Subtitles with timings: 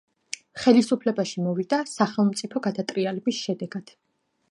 [0.61, 3.99] ხელისუფლებაში მოვიდა სახელმწიფო გადატრიალების შედეგად.